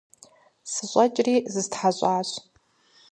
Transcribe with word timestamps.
СыщӀэкӀри 0.71 1.35
зыстхьэщӀащ. 1.53 2.29